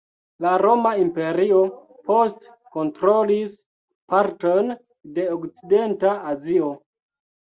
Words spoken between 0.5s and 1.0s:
Roma